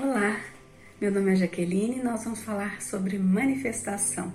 [0.00, 0.40] Olá,
[1.00, 4.32] meu nome é Jaqueline e nós vamos falar sobre manifestação.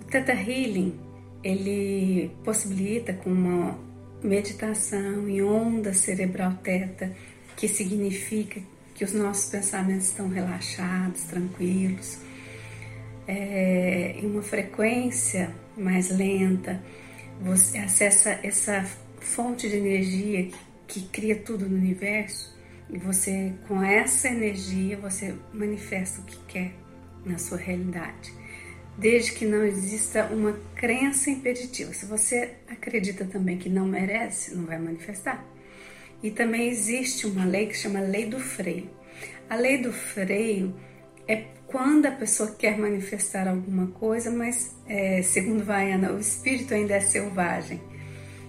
[0.00, 0.96] O Theta Healing,
[1.42, 3.76] ele possibilita com uma
[4.22, 7.12] meditação em onda cerebral teta,
[7.56, 8.60] que significa
[8.94, 12.18] que os nossos pensamentos estão relaxados, tranquilos,
[13.26, 16.80] é, em uma frequência mais lenta,
[17.40, 20.44] você acessa essa fonte de energia
[20.86, 22.57] que, que cria tudo no universo
[22.90, 26.72] e você, com essa energia, você manifesta o que quer
[27.24, 28.32] na sua realidade.
[28.96, 31.92] Desde que não exista uma crença impeditiva.
[31.92, 35.44] Se você acredita também que não merece, não vai manifestar.
[36.22, 38.90] E também existe uma lei que chama lei do freio.
[39.48, 40.74] A lei do freio
[41.28, 46.94] é quando a pessoa quer manifestar alguma coisa, mas é, segundo Vaiana, o espírito ainda
[46.94, 47.80] é selvagem.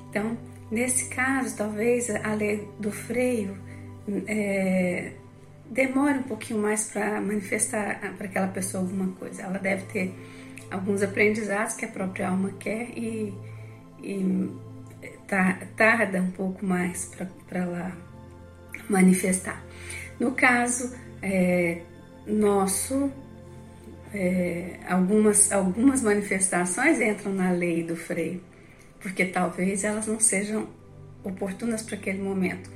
[0.09, 0.37] Então,
[0.71, 3.68] nesse caso, talvez a lei do freio
[4.27, 5.13] é,
[5.70, 9.43] demore um pouquinho mais para manifestar para aquela pessoa alguma coisa.
[9.43, 10.13] Ela deve ter
[10.71, 13.34] alguns aprendizados que a própria alma quer e,
[14.01, 14.49] e
[15.76, 17.12] tarda um pouco mais
[17.48, 17.91] para ela
[18.90, 19.63] manifestar.
[20.20, 21.82] No caso é,
[22.26, 23.12] nosso,
[24.13, 28.41] é, algumas, algumas manifestações entram na lei do freio,
[28.99, 30.68] porque talvez elas não sejam
[31.23, 32.70] oportunas para aquele momento.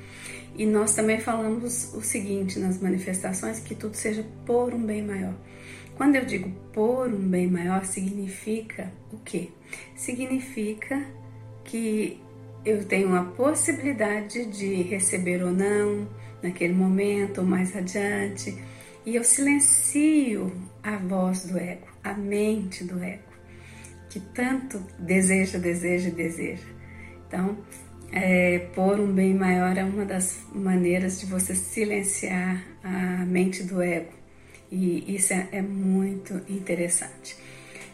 [0.56, 5.34] E nós também falamos o seguinte nas manifestações, que tudo seja por um bem maior.
[5.96, 9.50] Quando eu digo por um bem maior, significa o quê?
[9.96, 11.04] Significa
[11.64, 12.20] que
[12.66, 16.08] eu tenho a possibilidade de receber ou não
[16.42, 18.58] naquele momento ou mais adiante,
[19.06, 23.24] e eu silencio a voz do ego, a mente do ego,
[24.09, 26.68] que tanto deseja, deseja, deseja.
[27.28, 27.58] Então,
[28.14, 33.81] é, por um bem maior é uma das maneiras de você silenciar a mente do
[33.81, 34.14] ego.
[34.72, 37.36] E isso é, é muito interessante.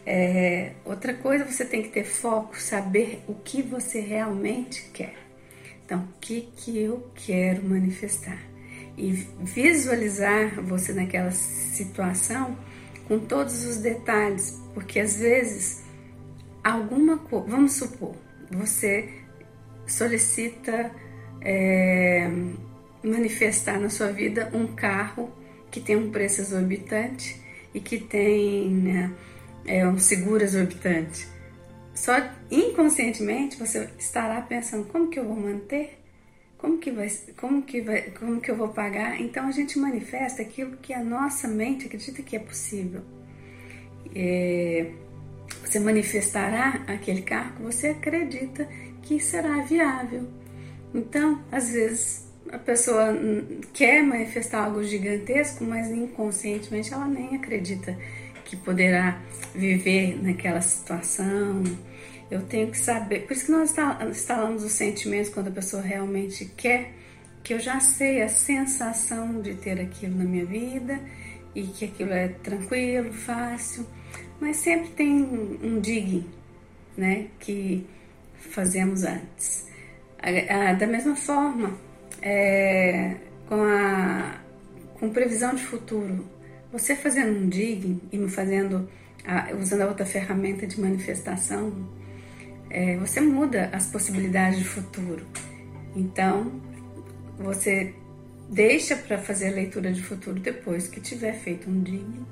[0.04, 5.14] É, outra coisa, você tem que ter foco, saber o que você realmente quer.
[5.84, 8.38] Então, o que, que eu quero manifestar?
[8.98, 12.58] E visualizar você naquela situação
[13.08, 15.82] com todos os detalhes, porque às vezes
[16.62, 18.14] alguma coisa, vamos supor,
[18.50, 19.19] você
[19.92, 20.90] solicita
[21.40, 22.30] é,
[23.02, 25.32] manifestar na sua vida um carro
[25.70, 27.40] que tem um preço exorbitante
[27.72, 29.12] e que tem né,
[29.64, 31.26] é, um seguro exorbitante.
[31.94, 32.14] Só
[32.50, 35.98] inconscientemente você estará pensando como que eu vou manter,
[36.56, 39.20] como que vai, como que vai, como que eu vou pagar.
[39.20, 43.02] Então a gente manifesta aquilo que a nossa mente acredita que é possível.
[44.14, 44.90] É,
[45.64, 48.68] você manifestará aquele carro que você acredita
[49.02, 50.28] que será viável.
[50.94, 53.14] Então, às vezes, a pessoa
[53.72, 57.96] quer manifestar algo gigantesco, mas inconscientemente ela nem acredita
[58.44, 59.20] que poderá
[59.54, 61.62] viver naquela situação.
[62.30, 63.74] Eu tenho que saber, por isso que nós
[64.08, 66.92] instalamos os sentimentos quando a pessoa realmente quer,
[67.42, 71.00] que eu já sei a sensação de ter aquilo na minha vida
[71.54, 73.86] e que aquilo é tranquilo, fácil,
[74.40, 75.10] mas sempre tem
[75.62, 76.26] um digging,
[76.96, 77.86] né, que
[78.40, 79.68] fazemos antes.
[80.78, 81.72] Da mesma forma,
[82.20, 83.16] é,
[83.48, 84.40] com, a,
[84.94, 86.24] com previsão de futuro,
[86.72, 88.88] você fazendo um digging e fazendo,
[89.58, 91.72] usando a outra ferramenta de manifestação,
[92.68, 95.24] é, você muda as possibilidades de futuro.
[95.96, 96.52] Então,
[97.38, 97.94] você
[98.48, 102.26] deixa para fazer a leitura de futuro depois que tiver feito um digging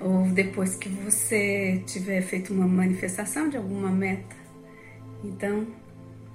[0.00, 4.36] ou depois que você tiver feito uma manifestação de alguma meta
[5.24, 5.66] então,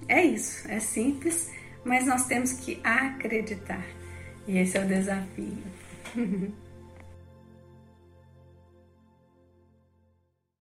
[0.07, 1.51] é isso, é simples,
[1.83, 3.85] mas nós temos que acreditar.
[4.47, 5.57] E esse é o desafio.